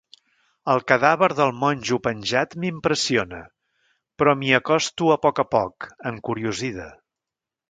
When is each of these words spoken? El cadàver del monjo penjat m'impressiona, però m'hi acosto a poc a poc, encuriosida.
El 0.73 0.79
cadàver 0.91 1.27
del 1.39 1.51
monjo 1.63 1.99
penjat 2.07 2.57
m'impressiona, 2.63 3.43
però 4.23 4.35
m'hi 4.41 4.51
acosto 4.63 5.13
a 5.17 5.23
poc 5.27 5.43
a 5.45 5.49
poc, 5.55 5.91
encuriosida. 6.15 6.91